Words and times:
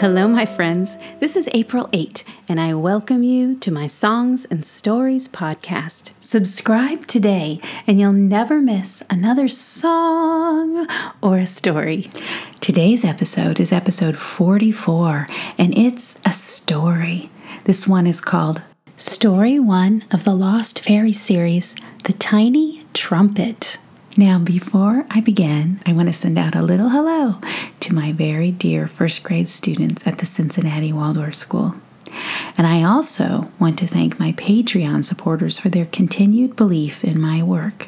Hello, 0.00 0.28
my 0.28 0.46
friends. 0.46 0.96
This 1.18 1.34
is 1.34 1.48
April 1.52 1.88
8, 1.92 2.22
and 2.48 2.60
I 2.60 2.72
welcome 2.72 3.24
you 3.24 3.56
to 3.56 3.72
my 3.72 3.88
Songs 3.88 4.44
and 4.44 4.64
Stories 4.64 5.26
podcast. 5.26 6.12
Subscribe 6.20 7.06
today, 7.06 7.60
and 7.84 7.98
you'll 7.98 8.12
never 8.12 8.60
miss 8.60 9.02
another 9.10 9.48
song 9.48 10.86
or 11.20 11.38
a 11.38 11.48
story. 11.48 12.12
Today's 12.60 13.04
episode 13.04 13.58
is 13.58 13.72
episode 13.72 14.16
44, 14.16 15.26
and 15.58 15.76
it's 15.76 16.20
a 16.24 16.32
story. 16.32 17.28
This 17.64 17.88
one 17.88 18.06
is 18.06 18.20
called 18.20 18.62
Story 18.96 19.58
1 19.58 20.04
of 20.12 20.22
the 20.22 20.34
Lost 20.34 20.78
Fairy 20.78 21.12
series 21.12 21.74
The 22.04 22.12
Tiny 22.12 22.84
Trumpet. 22.94 23.78
Now, 24.18 24.40
before 24.40 25.06
I 25.08 25.20
begin, 25.20 25.80
I 25.86 25.92
want 25.92 26.08
to 26.08 26.12
send 26.12 26.38
out 26.38 26.56
a 26.56 26.60
little 26.60 26.88
hello 26.88 27.40
to 27.78 27.94
my 27.94 28.10
very 28.10 28.50
dear 28.50 28.88
first 28.88 29.22
grade 29.22 29.48
students 29.48 30.08
at 30.08 30.18
the 30.18 30.26
Cincinnati 30.26 30.92
Waldorf 30.92 31.36
School. 31.36 31.76
And 32.56 32.66
I 32.66 32.82
also 32.82 33.48
want 33.60 33.78
to 33.78 33.86
thank 33.86 34.18
my 34.18 34.32
Patreon 34.32 35.04
supporters 35.04 35.60
for 35.60 35.68
their 35.68 35.86
continued 35.86 36.56
belief 36.56 37.04
in 37.04 37.20
my 37.20 37.44
work. 37.44 37.86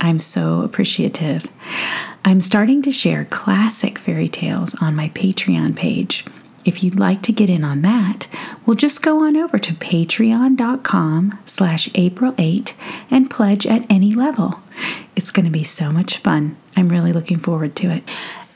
I'm 0.00 0.20
so 0.20 0.62
appreciative. 0.62 1.48
I'm 2.24 2.40
starting 2.40 2.80
to 2.82 2.92
share 2.92 3.24
classic 3.24 3.98
fairy 3.98 4.28
tales 4.28 4.76
on 4.80 4.94
my 4.94 5.08
Patreon 5.08 5.74
page. 5.74 6.24
If 6.66 6.82
you'd 6.82 6.98
like 6.98 7.22
to 7.22 7.32
get 7.32 7.48
in 7.48 7.62
on 7.62 7.82
that, 7.82 8.26
well, 8.66 8.74
just 8.74 9.00
go 9.00 9.24
on 9.24 9.36
over 9.36 9.56
to 9.56 9.72
patreon.com 9.72 11.38
slash 11.46 11.88
April8 11.90 12.72
and 13.08 13.30
pledge 13.30 13.68
at 13.68 13.86
any 13.88 14.16
level. 14.16 14.60
It's 15.14 15.30
going 15.30 15.46
to 15.46 15.52
be 15.52 15.62
so 15.62 15.92
much 15.92 16.18
fun. 16.18 16.56
I'm 16.76 16.88
really 16.88 17.12
looking 17.12 17.38
forward 17.38 17.76
to 17.76 17.92
it. 17.92 18.02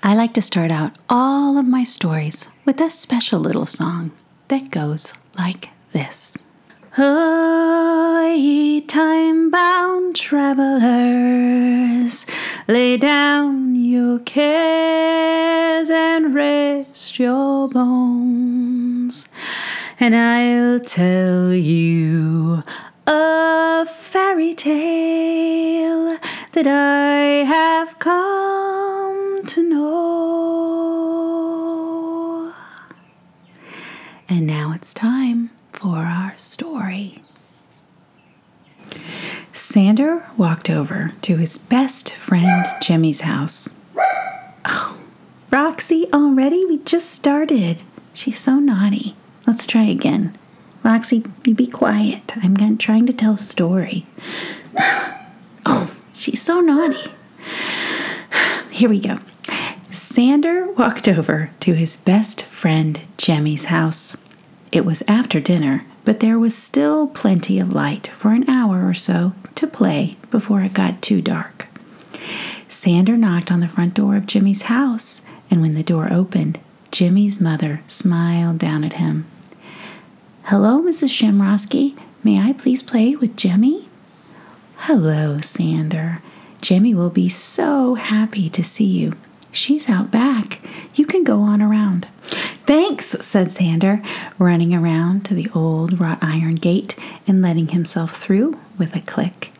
I 0.03 0.17
like 0.17 0.35
to 0.35 0.43
start 0.43 0.73
out 0.73 0.99
all 1.09 1.57
of 1.57 1.67
my 1.67 1.85
stories 1.85 2.49
with 2.65 2.81
a 2.81 2.91
special 2.91 3.39
little 3.39 3.65
song 3.65 4.11
that 4.49 4.73
goes 4.73 5.15
like 5.39 5.69
this. 5.93 6.37
Oh, 6.99 8.35
ye 8.37 8.81
time 8.81 9.51
bound 9.53 10.17
travelers, 10.17 10.67
lay 12.67 12.97
down 12.97 13.77
your 13.77 14.19
cares 14.19 14.80
and 15.91 16.35
rest 16.35 17.19
your 17.19 17.69
bones, 17.69 19.29
and 19.99 20.15
I'll 20.15 20.81
tell 20.81 21.53
you 21.53 22.63
a 23.07 23.87
fairy 23.87 24.55
tale 24.55 26.19
that 26.53 26.67
I 26.67 27.45
have 27.45 27.99
come 27.99 29.45
to 29.47 29.69
know. 29.69 30.13
And 34.29 34.47
now 34.47 34.73
it's 34.73 34.95
time 34.95 35.51
for 35.73 35.97
our 35.99 36.37
story. 36.37 37.23
Sander 39.53 40.25
walked 40.37 40.71
over 40.71 41.15
to 41.23 41.37
his 41.37 41.59
best 41.59 42.15
friend 42.15 42.65
Jimmy's 42.81 43.23
house. 43.23 43.80
Roxy, 45.51 46.07
already? 46.13 46.65
We 46.65 46.79
just 46.79 47.11
started. 47.11 47.83
She's 48.15 48.39
so 48.39 48.61
naughty. 48.61 49.17
Let's 49.47 49.67
try 49.67 49.83
again. 49.83 50.37
Roxy, 50.85 51.25
you 51.45 51.55
be 51.55 51.67
quiet. 51.67 52.33
I'm 52.37 52.79
trying 52.79 53.07
to 53.07 53.13
tell 53.13 53.35
a 53.35 53.39
story. 53.39 54.07
Oh, 55.67 55.95
she's 56.15 56.41
so 56.41 56.61
naughty. 56.61 57.13
Here 58.71 58.89
we 58.89 58.99
go. 58.99 59.19
Sander 59.91 60.73
walked 60.73 61.07
over 61.07 61.51
to 61.61 61.75
his 61.75 61.99
best 61.99 62.45
friend 62.45 62.99
Jemmy's 63.19 63.67
house. 63.67 64.17
It 64.73 64.87
was 64.87 65.03
after 65.07 65.39
dinner, 65.39 65.85
but 66.07 66.21
there 66.21 66.39
was 66.39 66.57
still 66.57 67.09
plenty 67.09 67.59
of 67.61 67.75
light 67.75 68.07
for 68.07 68.33
an 68.33 68.49
hour 68.49 68.89
or 68.89 68.95
so 68.95 69.35
to 69.57 69.67
play 69.67 70.17
before 70.31 70.63
it 70.63 70.73
got 70.73 71.03
too 71.03 71.21
dark. 71.21 71.67
Sander 72.67 73.19
knocked 73.19 73.53
on 73.53 73.61
the 73.61 73.69
front 73.69 73.93
door 73.93 74.17
of 74.17 74.27
Jimmy's 74.27 74.63
house, 74.63 75.21
and 75.51 75.61
when 75.61 75.75
the 75.75 75.83
door 75.83 76.13
opened, 76.13 76.59
Jimmy's 76.91 77.41
mother 77.41 77.83
smiled 77.87 78.59
down 78.59 78.85
at 78.85 78.95
him. 78.95 79.27
Hello, 80.45 80.81
Mrs. 80.81 81.11
Shamrosky. 81.11 81.99
May 82.25 82.39
I 82.41 82.53
please 82.53 82.83
play 82.83 83.17
with 83.17 83.37
Jimmy? 83.37 83.89
Hello, 84.77 85.41
Sander. 85.41 86.21
Jimmy 86.61 86.95
will 86.95 87.11
be 87.11 87.29
so 87.29 87.95
happy 87.95 88.49
to 88.51 88.63
see 88.63 88.85
you. 88.85 89.15
She's 89.53 89.89
out 89.89 90.11
back. 90.11 90.61
You 90.95 91.07
can 91.07 91.25
go 91.25 91.41
on 91.41 91.63
around. 91.63 92.07
Thanks, 92.67 93.07
said 93.25 93.53
Sander, 93.53 94.03
running 94.39 94.75
around 94.75 95.25
to 95.25 95.35
the 95.35 95.49
old 95.55 96.01
wrought 96.01 96.19
iron 96.23 96.55
gate 96.57 96.97
and 97.27 97.43
letting 97.43 97.69
himself 97.69 98.17
through 98.17 98.59
with 98.79 98.95
a 98.95 99.01
click. 99.01 99.53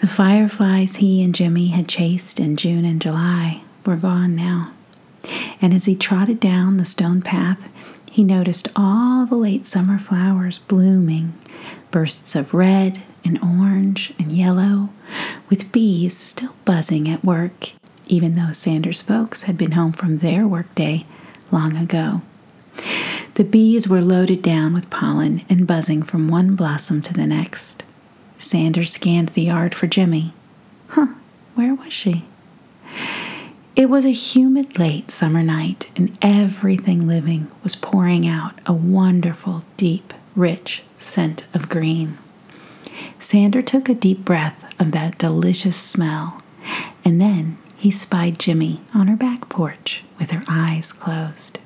The 0.00 0.06
fireflies 0.06 0.96
he 0.96 1.22
and 1.22 1.34
Jimmy 1.34 1.68
had 1.68 1.88
chased 1.88 2.38
in 2.38 2.56
June 2.56 2.84
and 2.84 3.00
July 3.00 3.62
were 3.84 3.96
gone 3.96 4.36
now. 4.36 4.72
And 5.60 5.74
as 5.74 5.86
he 5.86 5.96
trotted 5.96 6.40
down 6.40 6.76
the 6.76 6.84
stone 6.84 7.22
path, 7.22 7.68
he 8.10 8.24
noticed 8.24 8.68
all 8.74 9.26
the 9.26 9.36
late 9.36 9.66
summer 9.66 9.98
flowers 9.98 10.58
blooming, 10.58 11.34
bursts 11.90 12.34
of 12.34 12.54
red 12.54 13.02
and 13.24 13.38
orange 13.42 14.12
and 14.18 14.32
yellow, 14.32 14.90
with 15.48 15.72
bees 15.72 16.16
still 16.16 16.54
buzzing 16.64 17.08
at 17.08 17.24
work, 17.24 17.72
even 18.06 18.34
though 18.34 18.52
Sander's 18.52 19.02
folks 19.02 19.42
had 19.42 19.58
been 19.58 19.72
home 19.72 19.92
from 19.92 20.18
their 20.18 20.46
workday 20.46 21.04
long 21.50 21.76
ago. 21.76 22.22
The 23.34 23.44
bees 23.44 23.88
were 23.88 24.00
loaded 24.00 24.42
down 24.42 24.72
with 24.74 24.90
pollen 24.90 25.42
and 25.48 25.66
buzzing 25.66 26.02
from 26.02 26.28
one 26.28 26.56
blossom 26.56 27.02
to 27.02 27.14
the 27.14 27.26
next. 27.26 27.82
Sanders 28.36 28.92
scanned 28.92 29.30
the 29.30 29.42
yard 29.42 29.74
for 29.74 29.86
Jimmy. 29.86 30.32
Huh, 30.88 31.14
where 31.54 31.74
was 31.74 31.92
she? 31.92 32.24
It 33.78 33.88
was 33.88 34.04
a 34.04 34.10
humid 34.10 34.76
late 34.76 35.08
summer 35.08 35.40
night, 35.40 35.88
and 35.94 36.18
everything 36.20 37.06
living 37.06 37.46
was 37.62 37.76
pouring 37.76 38.26
out 38.26 38.58
a 38.66 38.72
wonderful, 38.72 39.62
deep, 39.76 40.12
rich 40.34 40.82
scent 40.98 41.46
of 41.54 41.68
green. 41.68 42.18
Sander 43.20 43.62
took 43.62 43.88
a 43.88 43.94
deep 43.94 44.24
breath 44.24 44.64
of 44.80 44.90
that 44.90 45.18
delicious 45.18 45.76
smell, 45.76 46.42
and 47.04 47.20
then 47.20 47.56
he 47.76 47.92
spied 47.92 48.40
Jimmy 48.40 48.80
on 48.92 49.06
her 49.06 49.14
back 49.14 49.48
porch 49.48 50.02
with 50.18 50.32
her 50.32 50.42
eyes 50.48 50.90
closed. 50.92 51.60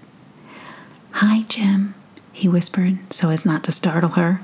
Hi, 1.12 1.44
Jim, 1.44 1.94
he 2.30 2.46
whispered 2.46 2.98
so 3.10 3.30
as 3.30 3.46
not 3.46 3.64
to 3.64 3.72
startle 3.72 4.10
her. 4.10 4.42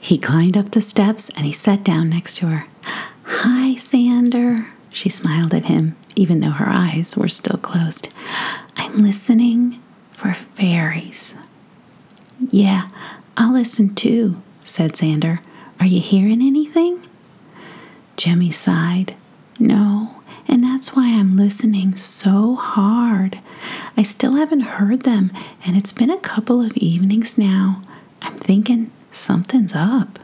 He 0.00 0.16
climbed 0.16 0.56
up 0.56 0.70
the 0.70 0.80
steps 0.80 1.28
and 1.36 1.44
he 1.44 1.52
sat 1.52 1.84
down 1.84 2.08
next 2.08 2.36
to 2.36 2.46
her. 2.46 2.66
Hi, 3.24 3.74
Sander, 3.76 4.72
she 4.88 5.10
smiled 5.10 5.52
at 5.52 5.66
him 5.66 5.96
even 6.16 6.40
though 6.40 6.50
her 6.50 6.68
eyes 6.68 7.16
were 7.16 7.28
still 7.28 7.58
closed. 7.58 8.08
I'm 8.76 9.02
listening 9.02 9.80
for 10.10 10.34
fairies. 10.34 11.34
Yeah, 12.50 12.88
I'll 13.36 13.52
listen 13.52 13.94
too, 13.94 14.42
said 14.64 14.96
Sander. 14.96 15.40
Are 15.80 15.86
you 15.86 16.00
hearing 16.00 16.42
anything? 16.42 17.06
Jemmy 18.16 18.50
sighed. 18.50 19.14
No, 19.58 20.22
and 20.48 20.62
that's 20.62 20.94
why 20.94 21.08
I'm 21.18 21.36
listening 21.36 21.96
so 21.96 22.56
hard. 22.56 23.40
I 23.96 24.02
still 24.02 24.34
haven't 24.34 24.60
heard 24.60 25.02
them, 25.02 25.30
and 25.64 25.76
it's 25.76 25.92
been 25.92 26.10
a 26.10 26.18
couple 26.18 26.60
of 26.60 26.76
evenings 26.76 27.38
now. 27.38 27.82
I'm 28.22 28.36
thinking 28.38 28.90
something's 29.10 29.74
up. 29.74 30.18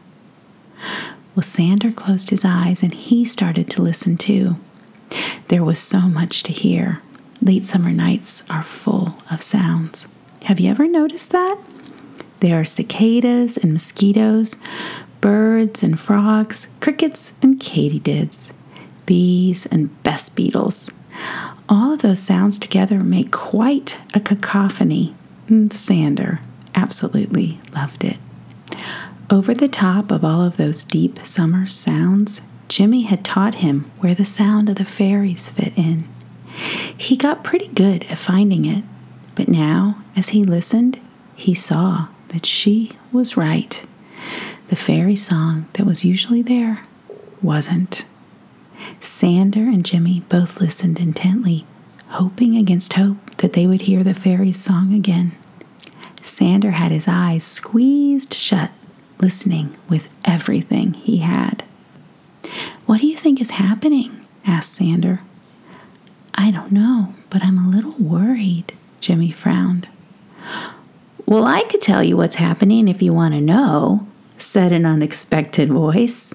Well, 1.34 1.42
Sander 1.42 1.92
closed 1.92 2.30
his 2.30 2.44
eyes 2.44 2.82
and 2.82 2.92
he 2.92 3.24
started 3.24 3.70
to 3.70 3.82
listen 3.82 4.16
too. 4.16 4.56
There 5.48 5.64
was 5.64 5.78
so 5.78 6.00
much 6.00 6.42
to 6.44 6.52
hear. 6.52 7.02
Late 7.42 7.66
summer 7.66 7.90
nights 7.90 8.42
are 8.50 8.62
full 8.62 9.16
of 9.30 9.42
sounds. 9.42 10.06
Have 10.44 10.60
you 10.60 10.70
ever 10.70 10.86
noticed 10.86 11.32
that? 11.32 11.58
There 12.40 12.60
are 12.60 12.64
cicadas 12.64 13.56
and 13.56 13.72
mosquitoes, 13.72 14.56
birds 15.20 15.82
and 15.82 15.98
frogs, 15.98 16.68
crickets 16.80 17.34
and 17.42 17.60
katydids, 17.60 18.52
bees 19.06 19.66
and 19.66 20.02
best 20.02 20.36
beetles. 20.36 20.90
All 21.68 21.92
of 21.92 22.02
those 22.02 22.20
sounds 22.20 22.58
together 22.58 23.00
make 23.00 23.30
quite 23.30 23.98
a 24.14 24.20
cacophony. 24.20 25.14
And 25.48 25.72
Sander 25.72 26.40
absolutely 26.74 27.60
loved 27.74 28.04
it. 28.04 28.18
Over 29.28 29.54
the 29.54 29.68
top 29.68 30.10
of 30.10 30.24
all 30.24 30.42
of 30.42 30.56
those 30.56 30.84
deep 30.84 31.24
summer 31.26 31.66
sounds, 31.66 32.40
Jimmy 32.70 33.02
had 33.02 33.24
taught 33.24 33.56
him 33.56 33.90
where 33.98 34.14
the 34.14 34.24
sound 34.24 34.68
of 34.68 34.76
the 34.76 34.84
fairies 34.84 35.48
fit 35.48 35.72
in. 35.76 36.08
He 36.96 37.16
got 37.16 37.42
pretty 37.42 37.66
good 37.66 38.04
at 38.04 38.16
finding 38.16 38.64
it, 38.64 38.84
but 39.34 39.48
now, 39.48 40.00
as 40.14 40.28
he 40.28 40.44
listened, 40.44 41.00
he 41.34 41.52
saw 41.52 42.06
that 42.28 42.46
she 42.46 42.92
was 43.10 43.36
right. 43.36 43.84
The 44.68 44.76
fairy 44.76 45.16
song 45.16 45.66
that 45.72 45.84
was 45.84 46.04
usually 46.04 46.42
there 46.42 46.84
wasn't. 47.42 48.04
Sander 49.00 49.64
and 49.64 49.84
Jimmy 49.84 50.20
both 50.28 50.60
listened 50.60 51.00
intently, 51.00 51.66
hoping 52.10 52.56
against 52.56 52.92
hope 52.92 53.36
that 53.38 53.54
they 53.54 53.66
would 53.66 53.82
hear 53.82 54.04
the 54.04 54.14
fairy's 54.14 54.60
song 54.62 54.94
again. 54.94 55.32
Sander 56.22 56.70
had 56.70 56.92
his 56.92 57.08
eyes 57.08 57.42
squeezed 57.42 58.32
shut, 58.32 58.70
listening 59.18 59.76
with 59.88 60.08
everything 60.24 60.94
he 60.94 61.16
had. 61.16 61.64
What 62.90 63.00
do 63.00 63.06
you 63.06 63.16
think 63.16 63.40
is 63.40 63.50
happening? 63.50 64.26
asked 64.44 64.74
Sander. 64.74 65.20
I 66.34 66.50
don't 66.50 66.72
know, 66.72 67.14
but 67.30 67.40
I'm 67.40 67.56
a 67.56 67.70
little 67.70 67.94
worried, 68.00 68.72
Jimmy 68.98 69.30
frowned. 69.30 69.86
Well, 71.24 71.44
I 71.44 71.62
could 71.70 71.82
tell 71.82 72.02
you 72.02 72.16
what's 72.16 72.34
happening 72.34 72.88
if 72.88 73.00
you 73.00 73.12
want 73.12 73.34
to 73.34 73.40
know, 73.40 74.08
said 74.36 74.72
an 74.72 74.84
unexpected 74.86 75.68
voice. 75.68 76.34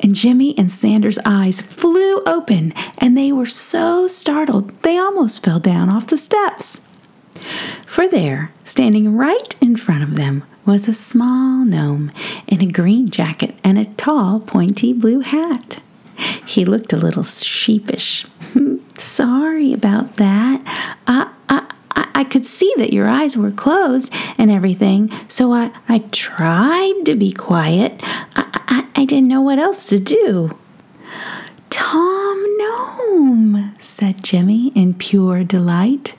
And 0.00 0.16
Jimmy 0.16 0.58
and 0.58 0.68
Sander's 0.68 1.20
eyes 1.24 1.60
flew 1.60 2.22
open, 2.22 2.72
and 2.98 3.16
they 3.16 3.30
were 3.30 3.46
so 3.46 4.08
startled 4.08 4.76
they 4.82 4.98
almost 4.98 5.44
fell 5.44 5.60
down 5.60 5.88
off 5.88 6.08
the 6.08 6.18
steps. 6.18 6.80
For 7.86 8.08
there, 8.08 8.50
standing 8.64 9.16
right 9.16 9.54
in 9.60 9.76
front 9.76 10.02
of 10.02 10.16
them, 10.16 10.42
was 10.64 10.88
a 10.88 10.94
small 10.94 11.64
gnome 11.64 12.10
in 12.46 12.62
a 12.62 12.66
green 12.66 13.08
jacket 13.10 13.58
and 13.64 13.78
a 13.78 13.84
tall, 13.84 14.40
pointy 14.40 14.92
blue 14.92 15.20
hat. 15.20 15.80
He 16.46 16.64
looked 16.64 16.92
a 16.92 16.96
little 16.96 17.24
sheepish. 17.24 18.24
Hmm, 18.52 18.76
sorry 18.96 19.72
about 19.72 20.16
that. 20.16 20.62
I, 21.06 21.32
I, 21.48 21.72
I 22.14 22.24
could 22.24 22.46
see 22.46 22.72
that 22.76 22.92
your 22.92 23.08
eyes 23.08 23.36
were 23.36 23.50
closed 23.50 24.12
and 24.38 24.50
everything, 24.50 25.10
so 25.28 25.52
I, 25.52 25.72
I 25.88 25.98
tried 26.12 27.02
to 27.06 27.14
be 27.16 27.32
quiet. 27.32 28.00
I, 28.36 28.44
I, 28.68 29.02
I 29.02 29.04
didn't 29.04 29.28
know 29.28 29.40
what 29.40 29.58
else 29.58 29.86
to 29.88 29.98
do. 29.98 30.56
Tom 31.70 32.44
Gnome, 32.58 33.74
said 33.78 34.22
Jimmy 34.22 34.70
in 34.74 34.94
pure 34.94 35.42
delight. 35.42 36.14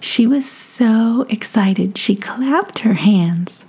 She 0.00 0.26
was 0.26 0.50
so 0.50 1.26
excited 1.28 1.96
she 1.96 2.16
clapped 2.16 2.80
her 2.80 2.94
hands. 2.94 3.66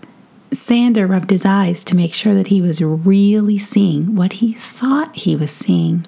Sander 0.54 1.06
rubbed 1.08 1.30
his 1.30 1.46
eyes 1.46 1.84
to 1.86 1.96
make 1.96 2.14
sure 2.14 2.34
that 2.34 2.48
he 2.48 2.62
was 2.62 2.82
really 2.82 3.58
seeing 3.58 4.16
what 4.16 4.34
he 4.34 4.54
thought 4.54 5.16
he 5.16 5.36
was 5.36 5.52
seeing. 5.52 6.06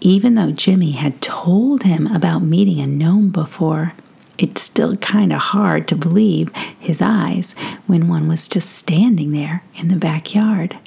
Even 0.00 0.36
though 0.36 0.52
Jimmy 0.52 0.92
had 0.92 1.20
told 1.20 1.82
him 1.82 2.06
about 2.06 2.42
meeting 2.42 2.80
a 2.80 2.86
gnome 2.86 3.30
before, 3.30 3.92
it's 4.38 4.62
still 4.62 4.96
kind 4.96 5.32
of 5.32 5.40
hard 5.40 5.88
to 5.88 5.96
believe 5.96 6.50
his 6.78 7.02
eyes 7.02 7.54
when 7.86 8.08
one 8.08 8.28
was 8.28 8.48
just 8.48 8.70
standing 8.70 9.32
there 9.32 9.64
in 9.74 9.88
the 9.88 9.96
backyard. 9.96 10.78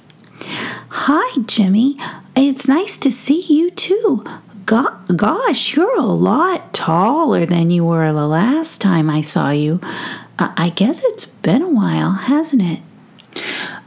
Hi, 0.90 1.42
Jimmy. 1.46 1.98
It's 2.36 2.68
nice 2.68 2.98
to 3.00 3.12
see 3.12 3.42
you 3.42 3.72
too. 3.72 4.24
Go- 4.72 4.96
gosh, 5.14 5.76
you're 5.76 6.00
a 6.00 6.06
lot 6.06 6.74
taller 6.74 7.46
than 7.46 7.72
you 7.72 7.84
were 7.84 8.14
the 8.14 8.26
last 8.26 8.80
time 8.80 9.10
I 9.10 9.20
saw 9.20 9.50
you. 9.50 9.82
I, 10.40 10.54
I 10.56 10.70
guess 10.70 11.04
it's 11.04 11.26
been 11.26 11.62
a 11.62 11.70
while, 11.70 12.12
hasn't 12.12 12.62
it? 12.62 12.80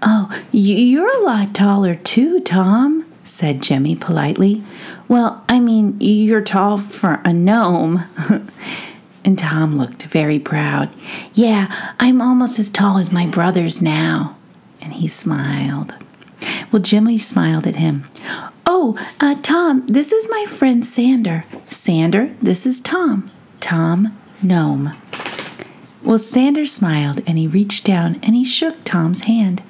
Oh, 0.02 0.28
you're 0.52 1.08
a 1.08 1.24
lot 1.24 1.54
taller 1.54 1.94
too, 1.94 2.38
Tom, 2.40 3.06
said 3.24 3.62
Jimmy 3.62 3.96
politely. 3.96 4.62
Well, 5.08 5.42
I 5.48 5.58
mean, 5.58 5.96
you're 6.00 6.42
tall 6.42 6.76
for 6.76 7.22
a 7.24 7.32
gnome. 7.32 8.04
and 9.24 9.38
Tom 9.38 9.78
looked 9.78 10.02
very 10.02 10.38
proud. 10.38 10.90
Yeah, 11.32 11.94
I'm 11.98 12.20
almost 12.20 12.58
as 12.58 12.68
tall 12.68 12.98
as 12.98 13.10
my 13.10 13.26
brothers 13.26 13.80
now. 13.80 14.36
And 14.82 14.92
he 14.92 15.08
smiled. 15.08 15.94
Well, 16.70 16.82
Jimmy 16.82 17.16
smiled 17.16 17.66
at 17.66 17.76
him. 17.76 18.04
Oh, 18.76 18.98
uh, 19.20 19.36
Tom, 19.40 19.86
this 19.86 20.10
is 20.10 20.28
my 20.28 20.46
friend 20.48 20.84
Sander. 20.84 21.44
Sander, 21.66 22.34
this 22.42 22.66
is 22.66 22.80
Tom. 22.80 23.30
Tom, 23.60 24.18
gnome. 24.42 24.96
Well, 26.02 26.18
Sander 26.18 26.66
smiled 26.66 27.20
and 27.24 27.38
he 27.38 27.46
reached 27.46 27.84
down 27.84 28.18
and 28.20 28.34
he 28.34 28.44
shook 28.44 28.82
Tom's 28.82 29.26
hand. 29.26 29.62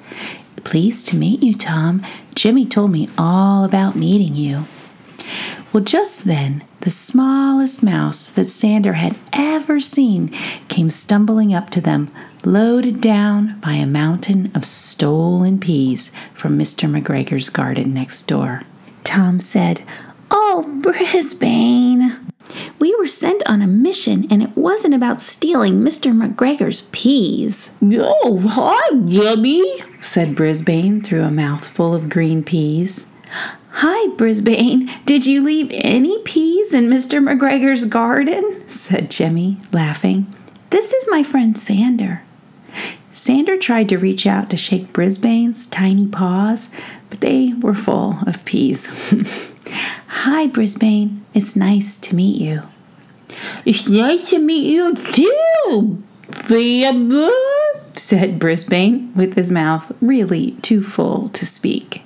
Pleased 0.63 1.05
to 1.09 1.15
meet 1.17 1.43
you, 1.43 1.53
Tom. 1.53 2.03
Jimmy 2.33 2.65
told 2.65 2.89
me 2.89 3.07
all 3.15 3.63
about 3.63 3.95
meeting 3.95 4.35
you. 4.35 4.65
Well, 5.71 5.83
just 5.83 6.25
then, 6.25 6.63
the 6.79 6.89
smallest 6.89 7.83
mouse 7.83 8.25
that 8.29 8.49
Sander 8.49 8.93
had 8.93 9.15
ever 9.31 9.79
seen 9.79 10.29
came 10.67 10.89
stumbling 10.89 11.53
up 11.53 11.69
to 11.69 11.79
them, 11.79 12.09
loaded 12.43 13.01
down 13.01 13.59
by 13.59 13.73
a 13.73 13.85
mountain 13.85 14.51
of 14.55 14.65
stolen 14.65 15.59
peas 15.59 16.11
from 16.33 16.57
Mr. 16.57 16.89
McGregor's 16.89 17.51
garden 17.51 17.93
next 17.93 18.23
door. 18.23 18.63
Tom 19.05 19.39
said, 19.39 19.81
Oh, 20.29 20.79
Brisbane! 20.81 22.19
We 22.79 22.93
were 22.95 23.07
sent 23.07 23.41
on 23.47 23.61
a 23.61 23.67
mission 23.67 24.27
and 24.29 24.43
it 24.43 24.55
wasn't 24.55 24.93
about 24.93 25.21
stealing 25.21 25.81
Mr. 25.81 26.11
McGregor's 26.13 26.81
peas. 26.91 27.71
Oh, 27.81 28.39
hi, 28.45 28.97
Jimmy, 29.05 29.63
said 30.01 30.35
Brisbane 30.35 31.01
through 31.01 31.23
a 31.23 31.31
mouthful 31.31 31.95
of 31.95 32.09
green 32.09 32.43
peas. 32.43 33.07
Hi, 33.69 34.15
Brisbane. 34.15 34.89
Did 35.05 35.25
you 35.25 35.41
leave 35.43 35.69
any 35.71 36.21
peas 36.23 36.73
in 36.73 36.85
Mr. 36.85 37.21
McGregor's 37.21 37.85
garden? 37.85 38.63
said 38.67 39.09
Jimmy, 39.09 39.57
laughing. 39.71 40.33
This 40.69 40.93
is 40.93 41.07
my 41.09 41.23
friend 41.23 41.57
Sander. 41.57 42.21
Sander 43.15 43.57
tried 43.57 43.87
to 43.87 43.97
reach 43.97 44.27
out 44.27 44.49
to 44.49 44.57
shake 44.57 44.91
Brisbane's 44.91 45.67
tiny 45.67 46.05
paws, 46.05 46.69
but 47.09 47.21
they 47.21 47.53
were 47.61 47.73
full 47.73 48.19
of 48.27 48.43
peas. 48.43 49.13
Hi, 50.07 50.47
Brisbane. 50.47 51.23
It's 51.33 51.55
nice 51.55 51.95
to 51.95 52.13
meet 52.13 52.41
you. 52.41 52.63
It's 53.63 53.89
nice 53.89 54.31
to 54.31 54.39
meet 54.39 54.69
you 54.69 54.95
too, 54.95 56.03
Bamba, 56.27 57.31
said 57.93 58.37
Brisbane, 58.37 59.13
with 59.15 59.35
his 59.35 59.49
mouth 59.49 59.93
really 60.01 60.51
too 60.61 60.83
full 60.83 61.29
to 61.29 61.45
speak. 61.45 62.01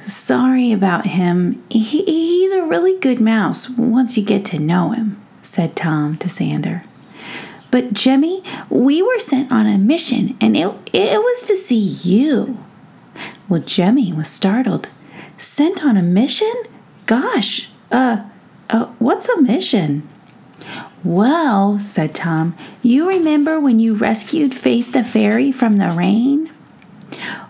Sorry 0.00 0.70
about 0.70 1.06
him. 1.06 1.64
He, 1.70 2.04
he's 2.04 2.52
a 2.52 2.66
really 2.66 2.98
good 2.98 3.22
mouse 3.22 3.70
once 3.70 4.18
you 4.18 4.22
get 4.22 4.44
to 4.46 4.58
know 4.58 4.90
him, 4.90 5.18
said 5.40 5.74
Tom 5.74 6.16
to 6.16 6.28
Sander. 6.28 6.84
But 7.70 7.92
Jimmy, 7.92 8.42
we 8.68 9.02
were 9.02 9.18
sent 9.18 9.52
on 9.52 9.66
a 9.66 9.78
mission 9.78 10.36
and 10.40 10.56
it, 10.56 10.74
it 10.92 11.18
was 11.18 11.42
to 11.44 11.56
see 11.56 11.78
you. 11.78 12.58
Well, 13.48 13.60
Jemmy 13.60 14.12
was 14.12 14.28
startled. 14.28 14.88
Sent 15.38 15.84
on 15.84 15.96
a 15.96 16.02
mission? 16.02 16.52
Gosh, 17.06 17.70
uh, 17.90 18.24
uh, 18.68 18.86
what's 18.98 19.28
a 19.28 19.40
mission? 19.40 20.08
Well, 21.02 21.78
said 21.78 22.14
Tom, 22.14 22.54
you 22.82 23.08
remember 23.08 23.58
when 23.58 23.80
you 23.80 23.94
rescued 23.94 24.54
Faith 24.54 24.92
the 24.92 25.02
fairy 25.02 25.50
from 25.50 25.76
the 25.76 25.88
rain? 25.90 26.50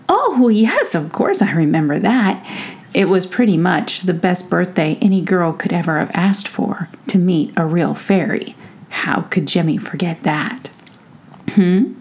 Oh, 0.09 0.49
yes, 0.49 0.95
of 0.95 1.12
course 1.12 1.43
I 1.43 1.53
remember 1.53 1.99
that. 1.99 2.45
It 2.95 3.09
was 3.09 3.27
pretty 3.27 3.57
much 3.57 4.03
the 4.03 4.15
best 4.15 4.50
birthday 4.50 4.99
any 5.00 5.21
girl 5.21 5.53
could 5.53 5.73
ever 5.73 5.99
have 5.99 6.11
asked 6.15 6.49
for 6.49 6.89
to 7.09 7.19
meet 7.19 7.53
a 7.57 7.65
real 7.65 7.95
fairy. 7.95 8.57
How 8.90 9.23
could 9.23 9.47
Jimmy 9.47 9.78
forget 9.78 10.23
that? 10.25 10.68
Hmm? 11.50 11.94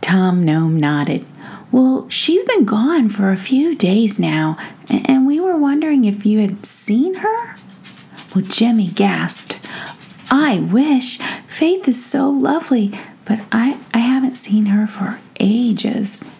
Tom 0.00 0.44
Gnome 0.44 0.78
nodded. 0.78 1.26
Well, 1.70 2.08
she's 2.08 2.44
been 2.44 2.64
gone 2.64 3.08
for 3.08 3.30
a 3.30 3.36
few 3.36 3.74
days 3.74 4.18
now, 4.18 4.56
and 4.88 5.26
we 5.26 5.40
were 5.40 5.56
wondering 5.56 6.04
if 6.04 6.24
you 6.24 6.40
had 6.40 6.64
seen 6.64 7.14
her? 7.16 7.56
Well, 8.34 8.44
Jimmy 8.44 8.88
gasped. 8.88 9.58
I 10.30 10.60
wish. 10.60 11.18
Faith 11.46 11.88
is 11.88 12.04
so 12.04 12.30
lovely, 12.30 12.92
but 13.24 13.40
I, 13.52 13.78
I 13.92 13.98
haven't 13.98 14.36
seen 14.36 14.66
her 14.66 14.86
for 14.86 15.18
ages. 15.40 16.30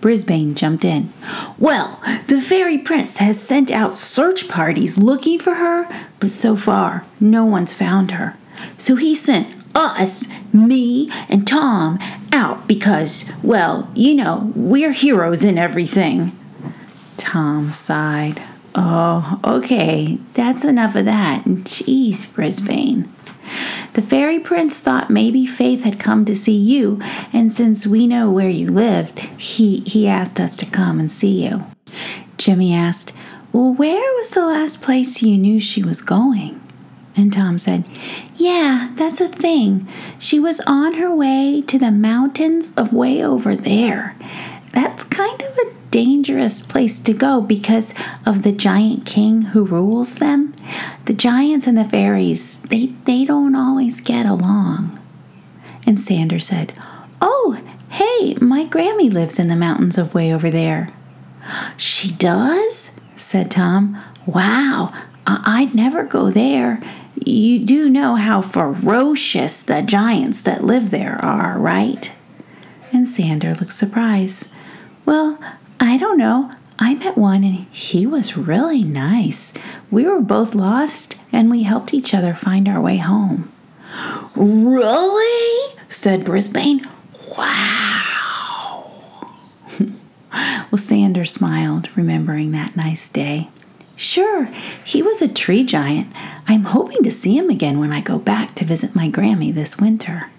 Brisbane 0.00 0.54
jumped 0.54 0.84
in. 0.84 1.10
Well, 1.58 1.98
the 2.26 2.40
fairy 2.40 2.76
prince 2.76 3.16
has 3.18 3.40
sent 3.40 3.70
out 3.70 3.94
search 3.94 4.48
parties 4.48 4.98
looking 4.98 5.38
for 5.38 5.54
her, 5.54 5.88
but 6.20 6.30
so 6.30 6.56
far 6.56 7.06
no 7.18 7.46
one's 7.46 7.72
found 7.72 8.10
her. 8.10 8.36
So 8.78 8.96
he 8.96 9.14
sent 9.14 9.54
us, 9.74 10.28
me 10.52 11.08
and 11.28 11.46
Tom, 11.46 11.98
out 12.32 12.66
because, 12.68 13.24
well, 13.42 13.90
you 13.94 14.14
know, 14.14 14.52
we're 14.54 14.92
heroes 14.92 15.44
in 15.44 15.58
everything. 15.58 16.32
Tom 17.16 17.72
sighed. 17.72 18.42
Oh, 18.74 19.38
okay, 19.44 20.18
that's 20.34 20.64
enough 20.64 20.96
of 20.96 21.04
that. 21.04 21.44
Jeez, 21.44 22.32
Brisbane. 22.32 23.12
The 23.92 24.02
fairy 24.02 24.40
prince 24.40 24.80
thought 24.80 25.10
maybe 25.10 25.46
Faith 25.46 25.82
had 25.84 26.00
come 26.00 26.24
to 26.24 26.34
see 26.34 26.56
you, 26.56 27.00
and 27.32 27.52
since 27.52 27.86
we 27.86 28.06
know 28.06 28.30
where 28.30 28.48
you 28.48 28.70
lived, 28.72 29.20
he, 29.38 29.80
he 29.86 30.08
asked 30.08 30.40
us 30.40 30.56
to 30.56 30.66
come 30.66 30.98
and 30.98 31.10
see 31.10 31.46
you. 31.46 31.64
Jimmy 32.36 32.74
asked, 32.74 33.12
Well, 33.52 33.72
where 33.72 34.14
was 34.14 34.30
the 34.30 34.46
last 34.46 34.82
place 34.82 35.22
you 35.22 35.38
knew 35.38 35.60
she 35.60 35.82
was 35.82 36.00
going? 36.00 36.60
And 37.16 37.32
Tom 37.32 37.58
said, 37.58 37.88
Yeah, 38.36 38.92
that's 38.94 39.20
a 39.20 39.28
thing. 39.28 39.88
She 40.18 40.40
was 40.40 40.60
on 40.66 40.94
her 40.94 41.14
way 41.14 41.62
to 41.66 41.78
the 41.78 41.92
mountains 41.92 42.72
of 42.76 42.92
way 42.92 43.24
over 43.24 43.54
there. 43.54 44.16
That's 44.72 45.04
kind 45.04 45.40
of 45.40 45.56
a 45.58 45.74
dangerous 45.90 46.60
place 46.60 46.98
to 46.98 47.12
go 47.12 47.40
because 47.40 47.94
of 48.26 48.42
the 48.42 48.50
giant 48.50 49.06
king 49.06 49.42
who 49.42 49.64
rules 49.64 50.16
them. 50.16 50.52
the 51.04 51.14
giants 51.14 51.68
and 51.68 51.78
the 51.78 51.84
fairies, 51.84 52.58
they, 52.58 52.86
they 53.04 53.24
don't 53.24 53.54
always 53.54 54.00
get 54.00 54.26
along. 54.26 54.98
And 55.86 56.00
Sander 56.00 56.40
said, 56.40 56.76
Oh, 57.20 57.60
hey, 57.90 58.34
my 58.40 58.64
Grammy 58.66 59.12
lives 59.12 59.38
in 59.38 59.46
the 59.48 59.54
mountains 59.54 59.96
of 59.98 60.14
way 60.14 60.34
over 60.34 60.50
there. 60.50 60.92
She 61.76 62.10
does? 62.10 63.00
said 63.16 63.50
Tom. 63.50 64.02
Wow, 64.26 64.90
I'd 65.26 65.74
never 65.74 66.04
go 66.04 66.30
there. 66.30 66.82
You 67.24 67.58
do 67.60 67.88
know 67.88 68.16
how 68.16 68.42
ferocious 68.42 69.62
the 69.62 69.82
giants 69.82 70.42
that 70.42 70.64
live 70.64 70.90
there 70.90 71.18
are, 71.24 71.58
right? 71.58 72.12
And 72.92 73.06
Sander 73.06 73.54
looked 73.54 73.72
surprised. 73.72 74.52
Well, 75.06 75.38
I 75.80 75.96
don't 75.96 76.18
know. 76.18 76.52
I 76.78 76.94
met 76.96 77.16
one 77.16 77.44
and 77.44 77.66
he 77.70 78.06
was 78.06 78.36
really 78.36 78.82
nice. 78.82 79.52
We 79.90 80.06
were 80.06 80.20
both 80.20 80.54
lost 80.54 81.16
and 81.32 81.50
we 81.50 81.62
helped 81.62 81.94
each 81.94 82.12
other 82.14 82.34
find 82.34 82.68
our 82.68 82.80
way 82.80 82.96
home. 82.98 83.52
Really? 84.34 85.76
said 85.88 86.24
Brisbane. 86.24 86.84
Wow. 87.38 88.02
well, 89.80 90.76
Sander 90.76 91.24
smiled, 91.24 91.96
remembering 91.96 92.50
that 92.52 92.74
nice 92.76 93.08
day. 93.08 93.48
Sure, 93.96 94.46
he 94.84 95.02
was 95.02 95.22
a 95.22 95.32
tree 95.32 95.64
giant. 95.64 96.12
I'm 96.48 96.64
hoping 96.64 97.02
to 97.04 97.10
see 97.10 97.36
him 97.36 97.48
again 97.48 97.78
when 97.78 97.92
I 97.92 98.00
go 98.00 98.18
back 98.18 98.54
to 98.56 98.64
visit 98.64 98.96
my 98.96 99.08
Grammy 99.08 99.54
this 99.54 99.80
winter. 99.80 100.30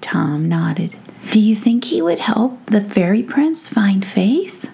Tom 0.00 0.48
nodded. 0.48 0.96
Do 1.30 1.40
you 1.40 1.54
think 1.54 1.84
he 1.84 2.00
would 2.00 2.20
help 2.20 2.66
the 2.66 2.80
fairy 2.80 3.22
prince 3.22 3.68
find 3.68 4.04
faith? 4.04 4.70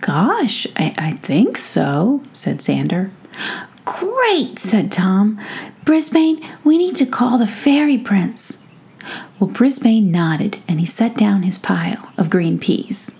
Gosh, 0.00 0.66
I, 0.76 0.94
I 0.96 1.12
think 1.12 1.58
so, 1.58 2.22
said 2.32 2.62
Sander. 2.62 3.10
Great, 3.84 4.58
said 4.58 4.90
Tom. 4.92 5.40
Brisbane, 5.84 6.40
we 6.62 6.78
need 6.78 6.96
to 6.96 7.06
call 7.06 7.36
the 7.38 7.46
fairy 7.46 7.98
prince. 7.98 8.64
Well, 9.38 9.50
Brisbane 9.50 10.10
nodded 10.10 10.58
and 10.66 10.80
he 10.80 10.86
set 10.86 11.16
down 11.16 11.42
his 11.42 11.58
pile 11.58 12.12
of 12.16 12.30
green 12.30 12.58
peas. 12.58 13.14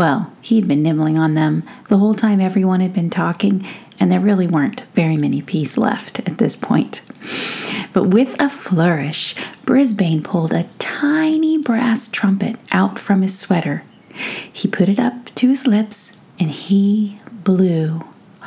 Well, 0.00 0.32
he'd 0.40 0.66
been 0.66 0.82
nibbling 0.82 1.18
on 1.18 1.34
them 1.34 1.62
the 1.88 1.98
whole 1.98 2.14
time 2.14 2.40
everyone 2.40 2.80
had 2.80 2.94
been 2.94 3.10
talking, 3.10 3.66
and 3.98 4.10
there 4.10 4.18
really 4.18 4.46
weren't 4.46 4.86
very 4.94 5.18
many 5.18 5.42
peas 5.42 5.76
left 5.76 6.20
at 6.20 6.38
this 6.38 6.56
point. 6.56 7.02
But 7.92 8.04
with 8.04 8.34
a 8.40 8.48
flourish, 8.48 9.34
Brisbane 9.66 10.22
pulled 10.22 10.54
a 10.54 10.64
tiny 10.78 11.58
brass 11.58 12.08
trumpet 12.08 12.56
out 12.72 12.98
from 12.98 13.20
his 13.20 13.38
sweater. 13.38 13.84
He 14.50 14.66
put 14.66 14.88
it 14.88 14.98
up 14.98 15.26
to 15.34 15.48
his 15.50 15.66
lips 15.66 16.16
and 16.38 16.50
he 16.50 17.20
blew. 17.30 17.98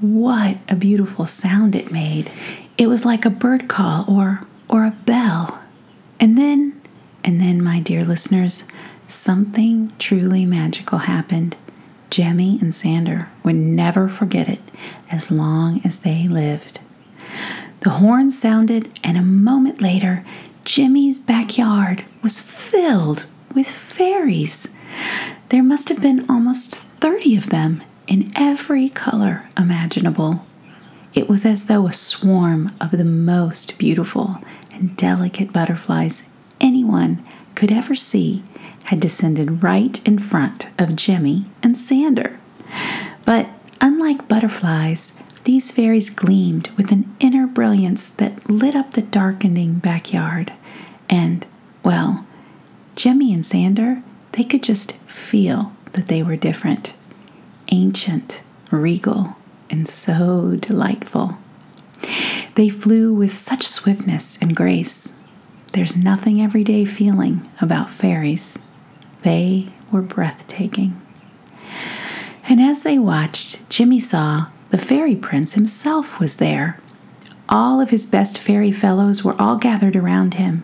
what 0.00 0.56
a 0.68 0.74
beautiful 0.74 1.26
sound 1.26 1.76
it 1.76 1.92
made! 1.92 2.32
It 2.76 2.88
was 2.88 3.04
like 3.04 3.24
a 3.24 3.30
bird 3.30 3.68
call 3.68 4.04
or 4.08 4.40
or 4.68 4.84
a 4.84 4.96
bell. 5.06 5.62
And 6.18 6.36
then, 6.36 6.82
and 7.22 7.40
then, 7.40 7.62
my 7.62 7.78
dear 7.78 8.02
listeners, 8.02 8.66
something 9.08 9.92
truly 9.98 10.46
magical 10.46 10.98
happened. 10.98 11.56
Jemmy 12.10 12.58
and 12.60 12.74
Sander 12.74 13.28
would 13.42 13.56
never 13.56 14.08
forget 14.08 14.48
it 14.48 14.62
as 15.10 15.30
long 15.30 15.80
as 15.84 15.98
they 15.98 16.28
lived. 16.28 16.80
The 17.80 17.90
horn 17.90 18.30
sounded, 18.30 18.98
and 19.04 19.16
a 19.16 19.22
moment 19.22 19.80
later, 19.80 20.24
Jimmy's 20.64 21.18
backyard 21.18 22.04
was 22.22 22.40
filled 22.40 23.26
with 23.54 23.68
fairies. 23.68 24.74
There 25.50 25.62
must 25.62 25.88
have 25.88 26.02
been 26.02 26.28
almost 26.28 26.76
30 27.00 27.36
of 27.36 27.50
them 27.50 27.82
in 28.06 28.32
every 28.36 28.88
color 28.88 29.44
imaginable. 29.56 30.44
It 31.14 31.28
was 31.28 31.44
as 31.44 31.66
though 31.66 31.86
a 31.86 31.92
swarm 31.92 32.72
of 32.80 32.90
the 32.90 33.04
most 33.04 33.78
beautiful 33.78 34.38
and 34.72 34.96
delicate 34.96 35.52
butterflies 35.52 36.28
anyone 36.60 37.24
could 37.54 37.72
ever 37.72 37.94
see 37.94 38.42
had 38.86 39.00
descended 39.00 39.62
right 39.62 40.06
in 40.06 40.18
front 40.18 40.68
of 40.78 40.96
Jimmy 40.96 41.44
and 41.62 41.76
Sander. 41.76 42.38
But 43.24 43.48
unlike 43.80 44.28
butterflies, 44.28 45.18
these 45.44 45.70
fairies 45.70 46.10
gleamed 46.10 46.70
with 46.76 46.90
an 46.90 47.14
inner 47.20 47.46
brilliance 47.46 48.08
that 48.08 48.48
lit 48.50 48.74
up 48.74 48.92
the 48.92 49.02
darkening 49.02 49.74
backyard. 49.74 50.52
And, 51.08 51.46
well, 51.84 52.26
Jimmy 52.96 53.32
and 53.32 53.44
Sander, 53.44 54.02
they 54.32 54.42
could 54.42 54.62
just 54.62 54.92
feel 55.06 55.72
that 55.92 56.06
they 56.08 56.22
were 56.22 56.36
different 56.36 56.94
ancient, 57.72 58.42
regal, 58.70 59.36
and 59.68 59.88
so 59.88 60.54
delightful. 60.56 61.36
They 62.54 62.68
flew 62.68 63.12
with 63.12 63.32
such 63.32 63.66
swiftness 63.66 64.40
and 64.40 64.54
grace. 64.54 65.18
There's 65.72 65.96
nothing 65.96 66.40
everyday 66.40 66.84
feeling 66.84 67.48
about 67.60 67.90
fairies. 67.90 68.58
They 69.26 69.70
were 69.90 70.02
breathtaking. 70.02 71.02
And 72.48 72.60
as 72.60 72.84
they 72.84 72.96
watched, 72.96 73.68
Jimmy 73.68 73.98
saw 73.98 74.46
the 74.70 74.78
fairy 74.78 75.16
prince 75.16 75.54
himself 75.54 76.20
was 76.20 76.36
there. 76.36 76.78
All 77.48 77.80
of 77.80 77.90
his 77.90 78.06
best 78.06 78.38
fairy 78.38 78.70
fellows 78.70 79.24
were 79.24 79.34
all 79.36 79.56
gathered 79.56 79.96
around 79.96 80.34
him, 80.34 80.62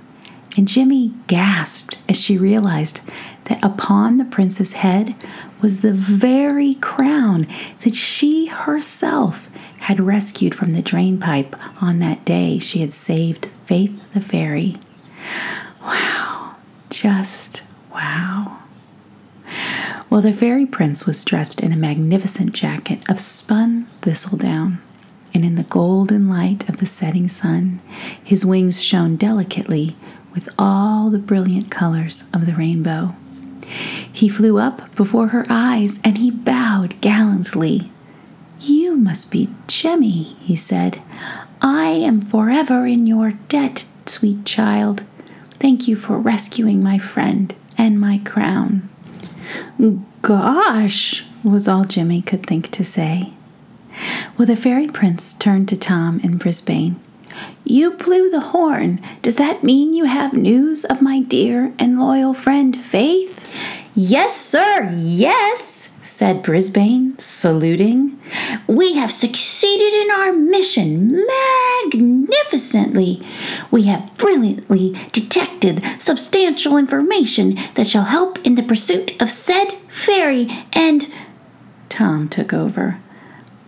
and 0.57 0.69
Jimmy 0.69 1.13
gasped 1.27 1.99
as 2.09 2.21
she 2.21 2.39
realized 2.39 3.01
that 3.47 3.59
upon 3.65 4.17
the 4.17 4.25
prince's 4.25 4.75
head 4.75 5.17
was 5.61 5.81
the 5.81 5.93
very 5.93 6.75
crown 6.75 7.49
that 7.81 7.97
she 7.97 8.47
herself 8.47 9.51
had 9.79 9.99
rescued 9.99 10.55
from 10.55 10.71
the 10.71 10.83
drain 10.83 11.19
pipe 11.19 11.57
on 11.83 11.99
that 11.99 12.25
day 12.25 12.61
she 12.61 12.79
had 12.79 12.95
saved 12.95 13.51
Faith 13.67 14.01
the 14.15 14.21
fairy. 14.21 14.77
Wow, 15.83 16.55
just 16.91 17.65
wow. 17.95 18.59
Well, 20.11 20.21
the 20.21 20.33
fairy 20.33 20.67
prince 20.67 21.07
was 21.07 21.25
dressed 21.25 21.61
in 21.61 21.73
a 21.73 21.77
magnificent 21.77 22.53
jacket 22.53 23.09
of 23.09 23.19
spun 23.19 23.89
thistledown, 24.03 24.81
and 25.33 25.45
in 25.45 25.55
the 25.55 25.63
golden 25.63 26.29
light 26.29 26.69
of 26.69 26.77
the 26.79 26.87
setting 26.87 27.29
sun, 27.29 27.81
his 28.23 28.45
wings 28.45 28.83
shone 28.83 29.17
delicately 29.17 29.97
with 30.33 30.49
all 30.59 31.11
the 31.11 31.19
brilliant 31.19 31.71
colors 31.71 32.25
of 32.33 32.47
the 32.47 32.55
rainbow. 32.55 33.15
He 34.13 34.29
flew 34.29 34.59
up 34.59 34.95
before 34.95 35.29
her 35.29 35.47
eyes 35.49 35.99
and 36.05 36.19
he 36.19 36.31
bowed 36.31 37.01
gallantly. 37.01 37.91
You 38.61 38.97
must 38.97 39.31
be 39.31 39.49
Jemmy, 39.67 40.37
he 40.41 40.57
said. 40.57 41.03
I 41.61 41.87
am 41.87 42.21
forever 42.21 42.87
in 42.87 43.07
your 43.07 43.33
debt, 43.49 43.87
sweet 44.07 44.45
child. 44.45 45.05
Thank 45.55 45.89
you 45.89 45.97
for 45.97 46.19
rescuing 46.19 46.83
my 46.83 46.99
friend 46.99 47.55
and 47.83 48.01
my 48.01 48.19
crown. 48.19 48.89
Gosh, 50.23 51.25
was 51.43 51.67
all 51.67 51.85
Jimmy 51.85 52.23
could 52.23 52.47
think 52.47 52.71
to 52.71 52.85
say. 52.85 53.33
Well, 54.39 54.47
the 54.47 54.55
fairy 54.55 54.87
prince 54.87 55.35
turned 55.35 55.69
to 55.69 55.77
Tom 55.77 56.21
in 56.21 56.37
Brisbane. 56.37 57.01
You 57.65 57.95
blew 57.95 58.31
the 58.31 58.53
horn. 58.55 59.01
Does 59.21 59.37
that 59.37 59.65
mean 59.65 59.95
you 59.95 60.05
have 60.05 60.33
news 60.33 60.85
of 60.85 61.03
my 61.03 61.21
dear 61.23 61.73
and 61.77 61.99
loyal 61.99 62.35
friend 62.35 62.77
Faith? 62.77 63.41
Yes, 63.95 64.37
sir, 64.37 64.91
yes, 64.95 65.93
said 66.03 66.45
Brisbane, 66.45 67.19
saluting. 67.19 68.17
We 68.69 68.95
have 68.95 69.11
succeeded 69.11 69.93
in 69.93 70.11
our 70.13 70.33
mission 70.33 71.09
magnificently. 71.95 73.23
We 73.71 73.85
have 73.85 74.17
brilliantly 74.17 74.97
detected 75.13 75.83
substantial 75.99 76.77
information 76.77 77.57
that 77.75 77.87
shall 77.87 78.05
help 78.05 78.39
in 78.45 78.55
the 78.55 78.63
pursuit 78.63 79.21
of 79.21 79.31
said 79.31 79.73
fairy, 79.89 80.49
and 80.73 81.09
Tom 81.89 82.29
took 82.29 82.53
over. 82.53 82.99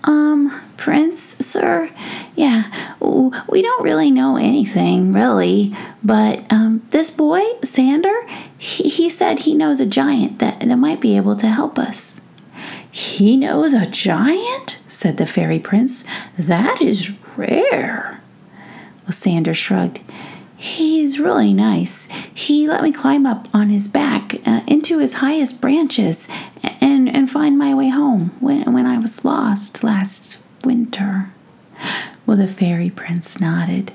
Um, 0.04 0.60
Prince, 0.76 1.22
sir? 1.44 1.90
Yeah, 2.36 2.64
we 3.00 3.62
don't 3.62 3.82
really 3.82 4.10
know 4.10 4.36
anything, 4.36 5.12
really. 5.12 5.74
But 6.02 6.44
um, 6.52 6.86
this 6.90 7.10
boy, 7.10 7.40
Sander, 7.62 8.26
he, 8.58 8.88
he 8.88 9.08
said 9.08 9.40
he 9.40 9.54
knows 9.54 9.80
a 9.80 9.86
giant 9.86 10.40
that, 10.40 10.60
that 10.60 10.76
might 10.76 11.00
be 11.00 11.16
able 11.16 11.36
to 11.36 11.46
help 11.46 11.78
us. 11.78 12.20
He 12.90 13.36
knows 13.36 13.72
a 13.72 13.86
giant? 13.86 14.78
said 14.86 15.16
the 15.16 15.26
fairy 15.26 15.58
prince. 15.58 16.04
That 16.38 16.80
is 16.80 17.10
rare. 17.36 18.13
Well, 19.04 19.12
Sander 19.12 19.54
shrugged. 19.54 20.00
He's 20.56 21.20
really 21.20 21.52
nice. 21.52 22.08
He 22.32 22.66
let 22.66 22.82
me 22.82 22.90
climb 22.90 23.26
up 23.26 23.48
on 23.52 23.68
his 23.68 23.86
back 23.86 24.34
uh, 24.46 24.62
into 24.66 24.98
his 24.98 25.14
highest 25.14 25.60
branches 25.60 26.26
and, 26.80 27.08
and 27.14 27.30
find 27.30 27.58
my 27.58 27.74
way 27.74 27.90
home 27.90 28.34
when, 28.40 28.72
when 28.72 28.86
I 28.86 28.96
was 28.98 29.24
lost 29.24 29.84
last 29.84 30.42
winter. 30.64 31.30
Well, 32.24 32.38
the 32.38 32.48
fairy 32.48 32.88
prince 32.88 33.40
nodded. 33.40 33.92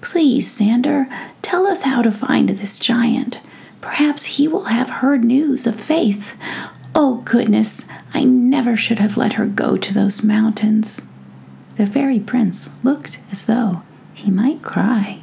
Please, 0.00 0.50
Sander, 0.50 1.06
tell 1.42 1.66
us 1.66 1.82
how 1.82 2.02
to 2.02 2.10
find 2.10 2.48
this 2.48 2.80
giant. 2.80 3.40
Perhaps 3.80 4.24
he 4.24 4.48
will 4.48 4.64
have 4.64 4.90
heard 4.90 5.22
news 5.24 5.66
of 5.66 5.76
Faith. 5.78 6.36
Oh, 6.94 7.22
goodness, 7.24 7.86
I 8.12 8.24
never 8.24 8.76
should 8.76 8.98
have 8.98 9.16
let 9.16 9.34
her 9.34 9.46
go 9.46 9.76
to 9.76 9.94
those 9.94 10.24
mountains. 10.24 11.06
the 11.76 11.86
fairy 11.86 12.20
prince 12.20 12.70
looked 12.82 13.18
as 13.30 13.46
though 13.46 13.82
he 14.22 14.30
might 14.30 14.62
cry. 14.62 15.20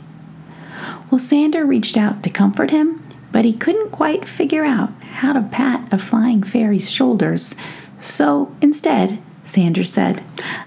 Well, 1.10 1.20
Sander 1.20 1.66
reached 1.66 1.98
out 1.98 2.24
to 2.24 2.30
comfort 2.30 2.72
him, 2.72 3.04
but 3.32 3.46
he 3.46 3.54
couldn't 3.54 3.92
quite 3.92 4.28
figure 4.28 4.64
out 4.64 4.92
how 5.02 5.34
to 5.34 5.42
pat 5.42 5.92
a 5.92 5.98
flying 5.98 6.44
fairy's 6.44 6.90
shoulders. 6.90 7.56
So 7.98 8.56
instead, 8.62 9.20
Sander 9.44 9.84
said, 9.84 10.24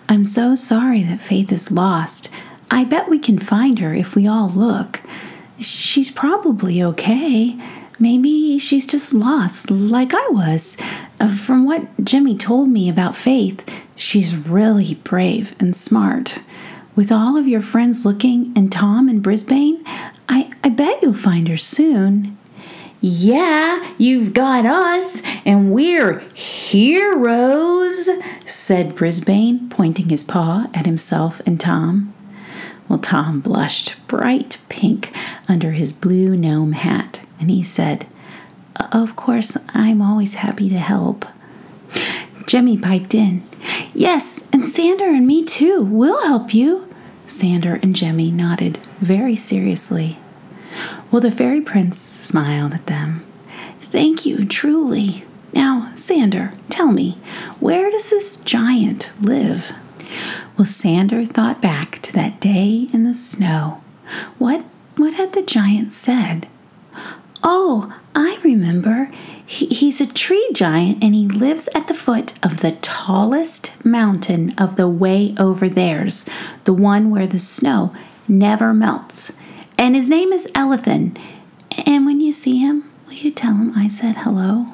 I'm 0.08 0.24
so 0.24 0.54
sorry 0.54 1.02
that 1.04 1.20
Faith 1.20 1.52
is 1.52 1.70
lost. 1.70 2.30
I 2.70 2.84
bet 2.84 3.08
we 3.08 3.18
can 3.18 3.38
find 3.38 3.78
her 3.78 3.94
if 3.94 4.14
we 4.14 4.26
all 4.26 4.48
look. 4.50 5.00
She's 5.58 6.10
probably 6.10 6.82
okay. 6.82 7.58
Maybe 7.98 8.58
she's 8.58 8.86
just 8.86 9.14
lost, 9.14 9.70
like 9.70 10.12
I 10.14 10.28
was. 10.30 10.76
Uh, 11.20 11.28
from 11.28 11.64
what 11.64 12.02
Jimmy 12.02 12.36
told 12.36 12.68
me 12.68 12.88
about 12.88 13.14
Faith, 13.14 13.64
she's 13.94 14.48
really 14.48 14.94
brave 14.96 15.54
and 15.60 15.76
smart. 15.76 16.40
With 16.94 17.10
all 17.10 17.38
of 17.38 17.48
your 17.48 17.62
friends 17.62 18.04
looking 18.04 18.52
and 18.54 18.70
Tom 18.70 19.08
in 19.08 19.20
Brisbane, 19.20 19.82
I, 20.28 20.50
I 20.62 20.68
bet 20.68 21.00
you'll 21.00 21.14
find 21.14 21.48
her 21.48 21.56
soon. 21.56 22.36
Yeah, 23.00 23.92
you've 23.98 24.34
got 24.34 24.64
us, 24.66 25.22
and 25.44 25.72
we're 25.72 26.20
heroes, 26.34 28.10
said 28.44 28.94
Brisbane, 28.94 29.68
pointing 29.70 30.10
his 30.10 30.22
paw 30.22 30.68
at 30.74 30.86
himself 30.86 31.40
and 31.46 31.58
Tom. 31.58 32.12
Well, 32.88 32.98
Tom 33.00 33.40
blushed 33.40 33.96
bright 34.06 34.58
pink 34.68 35.12
under 35.48 35.72
his 35.72 35.92
blue 35.92 36.36
gnome 36.36 36.72
hat, 36.72 37.22
and 37.40 37.50
he 37.50 37.62
said, 37.62 38.06
Of 38.92 39.16
course, 39.16 39.56
I'm 39.70 40.02
always 40.02 40.34
happy 40.34 40.68
to 40.68 40.78
help. 40.78 41.24
Jimmy 42.46 42.76
piped 42.76 43.14
in, 43.14 43.42
Yes, 43.94 44.46
and 44.52 44.66
Sander 44.66 45.04
and 45.04 45.26
me 45.26 45.44
too. 45.44 45.84
We'll 45.84 46.26
help 46.26 46.54
you. 46.54 46.88
Sander 47.26 47.78
and 47.82 47.94
Jemmy 47.94 48.30
nodded 48.30 48.78
very 49.00 49.36
seriously. 49.36 50.18
Well, 51.10 51.20
the 51.20 51.30
fairy 51.30 51.60
prince 51.60 51.98
smiled 51.98 52.74
at 52.74 52.86
them. 52.86 53.24
Thank 53.80 54.24
you, 54.24 54.44
truly. 54.46 55.24
Now, 55.52 55.92
Sander, 55.94 56.52
tell 56.70 56.92
me, 56.92 57.18
where 57.60 57.90
does 57.90 58.08
this 58.08 58.38
giant 58.38 59.12
live? 59.20 59.72
Well, 60.56 60.64
Sander 60.64 61.24
thought 61.24 61.60
back 61.60 62.00
to 62.02 62.12
that 62.14 62.40
day 62.40 62.88
in 62.92 63.04
the 63.04 63.14
snow. 63.14 63.82
What 64.38 64.64
what 64.96 65.14
had 65.14 65.32
the 65.32 65.42
giant 65.42 65.92
said? 65.92 66.46
Oh, 67.42 67.94
I 68.14 68.38
remember. 68.44 69.10
He, 69.52 69.66
he's 69.66 70.00
a 70.00 70.06
tree 70.06 70.48
giant 70.54 71.04
and 71.04 71.14
he 71.14 71.28
lives 71.28 71.68
at 71.74 71.86
the 71.86 71.94
foot 71.94 72.32
of 72.42 72.60
the 72.60 72.72
tallest 72.80 73.72
mountain 73.84 74.54
of 74.56 74.76
the 74.76 74.88
way 74.88 75.34
over 75.38 75.68
theirs, 75.68 76.28
the 76.64 76.72
one 76.72 77.10
where 77.10 77.26
the 77.26 77.38
snow 77.38 77.94
never 78.26 78.72
melts 78.72 79.36
and 79.82 79.96
his 79.96 80.08
name 80.08 80.32
is 80.32 80.46
Elethan. 80.54 81.18
And 81.86 82.06
when 82.06 82.20
you 82.20 82.30
see 82.30 82.58
him, 82.58 82.88
will 83.06 83.14
you 83.14 83.32
tell 83.32 83.54
him 83.54 83.72
I 83.74 83.88
said 83.88 84.18
hello? 84.18 84.66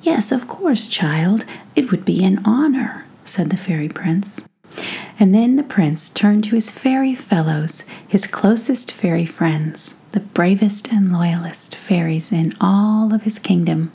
Yes, 0.00 0.32
of 0.32 0.48
course, 0.48 0.88
child. 0.88 1.44
It 1.76 1.90
would 1.90 2.06
be 2.06 2.24
an 2.24 2.40
honor, 2.42 3.04
said 3.26 3.50
the 3.50 3.58
fairy 3.58 3.90
prince. 3.90 4.48
And 5.18 5.34
then 5.34 5.56
the 5.56 5.62
prince 5.62 6.08
turned 6.08 6.44
to 6.44 6.54
his 6.54 6.70
fairy 6.70 7.14
fellows, 7.14 7.84
his 8.06 8.26
closest 8.26 8.92
fairy 8.92 9.26
friends, 9.26 10.00
the 10.18 10.24
bravest 10.24 10.92
and 10.92 11.12
loyalest 11.12 11.76
fairies 11.76 12.32
in 12.32 12.52
all 12.60 13.14
of 13.14 13.22
his 13.22 13.38
kingdom. 13.38 13.92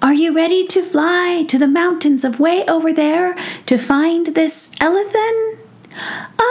Are 0.00 0.14
you 0.14 0.34
ready 0.34 0.66
to 0.68 0.82
fly 0.82 1.44
to 1.46 1.58
the 1.58 1.68
mountains 1.68 2.24
of 2.24 2.40
way 2.40 2.64
over 2.66 2.90
there 2.90 3.36
to 3.66 3.76
find 3.76 4.28
this 4.28 4.74
Elethan? 4.76 5.58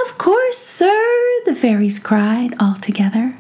Of 0.05 0.19
course, 0.19 0.59
sir, 0.59 1.41
the 1.45 1.55
fairies 1.55 1.97
cried 1.97 2.53
all 2.59 2.75
together. 2.75 3.39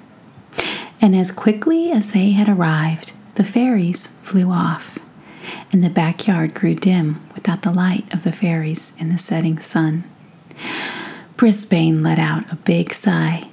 And 0.99 1.15
as 1.15 1.31
quickly 1.31 1.91
as 1.91 2.09
they 2.09 2.31
had 2.31 2.49
arrived, 2.49 3.13
the 3.35 3.43
fairies 3.43 4.07
flew 4.23 4.49
off, 4.49 4.97
and 5.71 5.83
the 5.83 5.91
backyard 5.91 6.55
grew 6.55 6.73
dim 6.73 7.21
without 7.35 7.61
the 7.61 7.71
light 7.71 8.11
of 8.11 8.23
the 8.23 8.31
fairies 8.31 8.93
in 8.97 9.09
the 9.09 9.19
setting 9.19 9.59
sun. 9.59 10.05
Brisbane 11.37 12.01
let 12.01 12.17
out 12.17 12.51
a 12.51 12.55
big 12.55 12.93
sigh. 12.93 13.50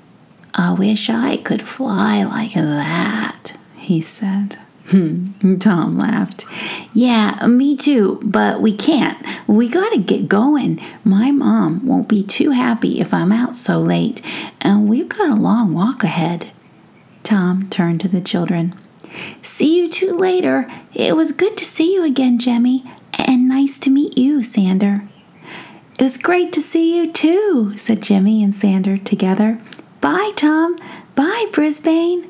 I 0.59 0.73
wish 0.73 1.09
I 1.09 1.37
could 1.37 1.63
fly 1.63 2.25
like 2.25 2.55
that, 2.55 3.57
he 3.77 4.01
said. 4.01 4.59
Hmm. 4.89 5.57
Tom 5.59 5.97
laughed. 5.97 6.45
Yeah, 6.93 7.47
me 7.47 7.77
too, 7.77 8.19
but 8.25 8.61
we 8.61 8.75
can't. 8.75 9.25
We 9.47 9.69
gotta 9.69 10.01
get 10.01 10.27
going. 10.27 10.81
My 11.05 11.31
mom 11.31 11.87
won't 11.87 12.09
be 12.09 12.25
too 12.25 12.51
happy 12.51 12.99
if 12.99 13.15
I'm 13.15 13.31
out 13.31 13.55
so 13.55 13.79
late, 13.79 14.21
and 14.61 14.89
we've 14.89 15.09
got 15.09 15.31
a 15.31 15.41
long 15.41 15.75
walk 15.75 16.03
ahead. 16.03 16.51
Tom 17.23 17.69
turned 17.71 18.01
to 18.01 18.09
the 18.09 18.21
children. 18.21 18.75
See 19.43 19.79
you 19.79 19.89
two 19.89 20.13
later. 20.13 20.69
It 20.93 21.15
was 21.15 21.31
good 21.31 21.57
to 21.59 21.65
see 21.65 21.95
you 21.95 22.03
again, 22.03 22.41
Jemmy, 22.41 22.83
and 23.15 23.49
nice 23.49 23.79
to 23.81 23.91
meet 23.91 24.19
you, 24.19 24.43
Sander. 24.43 25.09
It 26.01 26.03
was 26.03 26.17
great 26.17 26.53
to 26.55 26.61
see 26.61 26.97
you 26.97 27.13
too, 27.13 27.77
said 27.77 28.03
Jimmy 28.03 28.43
and 28.43 28.53
Sander 28.53 28.97
together. 28.97 29.61
Bye, 30.01 30.33
Tom. 30.37 30.77
Bye, 31.15 31.47
Brisbane. 31.53 32.23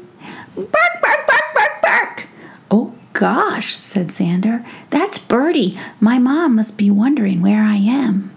Bark, 0.55 1.03
bark, 1.03 1.27
bark, 1.27 1.55
bark, 1.55 1.83
bark. 1.83 2.27
Oh 2.71 2.95
gosh, 3.13 3.75
said 3.75 4.11
Sander. 4.11 4.65
That's 4.91 5.19
Bertie. 5.19 5.79
My 6.01 6.19
mom 6.19 6.57
must 6.57 6.79
be 6.79 6.91
wondering 6.91 7.43
where 7.43 7.63
I 7.63 7.77
am. 7.77 8.35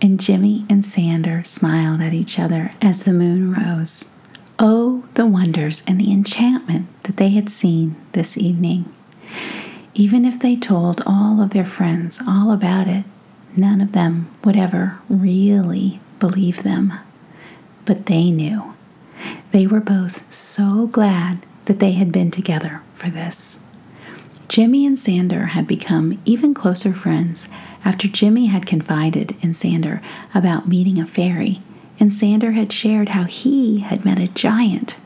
And 0.00 0.18
Jimmy 0.18 0.66
and 0.68 0.84
Sander 0.84 1.44
smiled 1.44 2.00
at 2.00 2.12
each 2.12 2.38
other 2.38 2.72
as 2.80 3.04
the 3.04 3.12
moon 3.12 3.52
rose. 3.52 4.14
Oh, 4.58 5.04
the 5.14 5.26
wonders 5.26 5.82
and 5.86 6.00
the 6.00 6.12
enchantment 6.12 6.86
that 7.04 7.16
they 7.16 7.30
had 7.30 7.48
seen 7.48 7.96
this 8.12 8.36
evening. 8.36 8.92
Even 9.94 10.24
if 10.24 10.40
they 10.40 10.56
told 10.56 11.02
all 11.06 11.40
of 11.40 11.50
their 11.50 11.64
friends 11.64 12.20
all 12.26 12.50
about 12.50 12.88
it, 12.88 13.04
none 13.56 13.80
of 13.80 13.92
them 13.92 14.30
would 14.44 14.56
ever 14.56 14.98
really 15.08 16.00
believe 16.18 16.62
them. 16.62 16.92
But 17.84 18.06
they 18.06 18.30
knew. 18.30 18.74
They 19.50 19.66
were 19.66 19.80
both 19.80 20.30
so 20.32 20.86
glad 20.86 21.44
that 21.66 21.78
they 21.78 21.92
had 21.92 22.12
been 22.12 22.30
together 22.30 22.82
for 22.94 23.10
this. 23.10 23.58
Jimmy 24.48 24.84
and 24.84 24.98
Sander 24.98 25.46
had 25.46 25.66
become 25.66 26.20
even 26.24 26.52
closer 26.52 26.92
friends 26.92 27.48
after 27.84 28.06
Jimmy 28.08 28.46
had 28.46 28.66
confided 28.66 29.34
in 29.42 29.54
Sander 29.54 30.02
about 30.34 30.68
meeting 30.68 30.98
a 30.98 31.06
fairy, 31.06 31.60
and 31.98 32.12
Sander 32.12 32.52
had 32.52 32.72
shared 32.72 33.10
how 33.10 33.24
he 33.24 33.80
had 33.80 34.04
met 34.04 34.18
a 34.18 34.28
giant. 34.28 34.98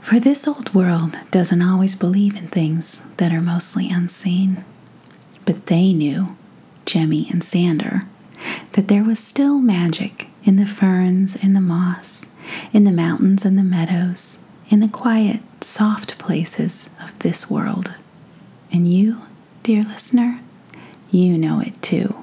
For 0.00 0.18
this 0.18 0.46
old 0.48 0.72
world 0.72 1.18
doesn't 1.30 1.62
always 1.62 1.94
believe 1.94 2.36
in 2.36 2.48
things 2.48 3.04
that 3.16 3.32
are 3.32 3.42
mostly 3.42 3.90
unseen. 3.90 4.64
But 5.44 5.66
they 5.66 5.92
knew, 5.92 6.36
Jimmy 6.86 7.28
and 7.30 7.42
Sander, 7.44 8.02
that 8.72 8.88
there 8.88 9.04
was 9.04 9.18
still 9.18 9.58
magic 9.58 10.27
in 10.44 10.56
the 10.56 10.66
ferns 10.66 11.36
and 11.36 11.54
the 11.54 11.60
moss, 11.60 12.30
in 12.72 12.84
the 12.84 12.92
mountains 12.92 13.44
and 13.44 13.58
the 13.58 13.62
meadows, 13.62 14.42
in 14.68 14.80
the 14.80 14.88
quiet, 14.88 15.40
soft 15.62 16.18
places 16.18 16.90
of 17.02 17.18
this 17.20 17.50
world. 17.50 17.94
And 18.72 18.86
you, 18.86 19.22
dear 19.62 19.82
listener, 19.82 20.40
you 21.10 21.38
know 21.38 21.60
it 21.60 21.80
too. 21.82 22.14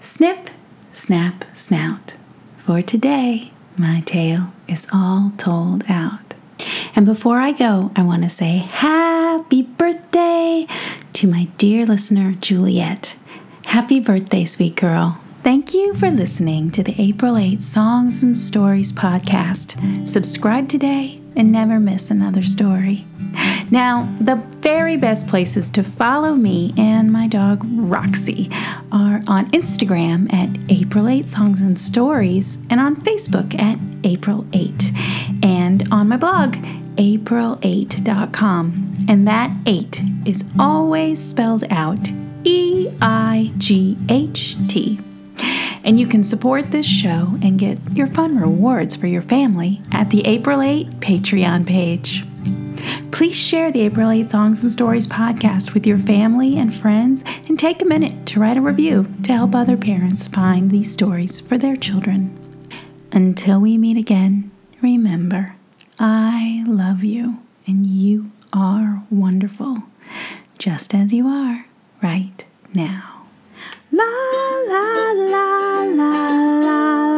Snip, 0.00 0.50
snap, 0.92 1.44
snout. 1.52 2.16
For 2.58 2.82
today, 2.82 3.52
my 3.76 4.00
tale 4.00 4.52
is 4.66 4.86
all 4.92 5.32
told 5.36 5.84
out. 5.88 6.34
And 6.94 7.06
before 7.06 7.38
I 7.38 7.52
go, 7.52 7.90
I 7.96 8.02
want 8.02 8.22
to 8.24 8.28
say 8.28 8.64
happy 8.70 9.62
birthday 9.62 10.66
to 11.14 11.26
my 11.26 11.44
dear 11.56 11.86
listener, 11.86 12.32
Juliet. 12.40 13.16
Happy 13.70 14.00
birthday, 14.00 14.44
sweet 14.44 14.74
girl. 14.74 15.20
Thank 15.44 15.72
you 15.74 15.94
for 15.94 16.10
listening 16.10 16.72
to 16.72 16.82
the 16.82 17.00
April 17.00 17.36
8 17.36 17.62
Songs 17.62 18.24
and 18.24 18.36
Stories 18.36 18.90
podcast. 18.90 20.08
Subscribe 20.08 20.68
today 20.68 21.20
and 21.36 21.52
never 21.52 21.78
miss 21.78 22.10
another 22.10 22.42
story. 22.42 23.06
Now, 23.70 24.12
the 24.20 24.42
very 24.58 24.96
best 24.96 25.28
places 25.28 25.70
to 25.70 25.84
follow 25.84 26.34
me 26.34 26.74
and 26.76 27.12
my 27.12 27.28
dog 27.28 27.64
Roxy 27.64 28.50
are 28.90 29.22
on 29.28 29.48
Instagram 29.52 30.32
at 30.32 30.48
April 30.68 31.06
8 31.06 31.28
Songs 31.28 31.60
and 31.60 31.78
Stories 31.78 32.58
and 32.70 32.80
on 32.80 32.96
Facebook 32.96 33.56
at 33.56 33.78
April 34.02 34.48
8 34.52 34.90
and 35.44 35.86
on 35.92 36.08
my 36.08 36.16
blog 36.16 36.56
april8.com. 36.96 38.94
And 39.08 39.28
that 39.28 39.56
8 39.64 40.02
is 40.26 40.42
always 40.58 41.24
spelled 41.24 41.62
out 41.70 42.10
E 42.44 42.88
I 43.00 43.52
G 43.58 43.98
H 44.08 44.56
T. 44.68 45.00
And 45.82 45.98
you 45.98 46.06
can 46.06 46.22
support 46.22 46.70
this 46.70 46.86
show 46.86 47.38
and 47.42 47.58
get 47.58 47.78
your 47.96 48.06
fun 48.06 48.38
rewards 48.38 48.96
for 48.96 49.06
your 49.06 49.22
family 49.22 49.80
at 49.92 50.10
the 50.10 50.26
April 50.26 50.60
8 50.60 50.88
Patreon 51.00 51.66
page. 51.66 52.24
Please 53.10 53.36
share 53.36 53.70
the 53.70 53.82
April 53.82 54.10
8 54.10 54.28
Songs 54.28 54.62
and 54.62 54.72
Stories 54.72 55.06
podcast 55.06 55.74
with 55.74 55.86
your 55.86 55.98
family 55.98 56.58
and 56.58 56.74
friends 56.74 57.24
and 57.48 57.58
take 57.58 57.82
a 57.82 57.86
minute 57.86 58.26
to 58.26 58.40
write 58.40 58.56
a 58.56 58.62
review 58.62 59.06
to 59.22 59.32
help 59.32 59.54
other 59.54 59.76
parents 59.76 60.28
find 60.28 60.70
these 60.70 60.92
stories 60.92 61.40
for 61.40 61.58
their 61.58 61.76
children. 61.76 62.36
Until 63.12 63.60
we 63.60 63.76
meet 63.76 63.96
again, 63.96 64.50
remember, 64.80 65.56
I 65.98 66.64
love 66.66 67.04
you 67.04 67.40
and 67.66 67.86
you 67.86 68.30
are 68.52 69.02
wonderful, 69.10 69.84
just 70.58 70.94
as 70.94 71.12
you 71.12 71.26
are 71.26 71.66
right 72.02 72.44
now. 72.74 73.26
La 73.92 74.04
la 74.68 75.12
la 75.12 75.84
la 75.84 76.60
la. 76.64 77.09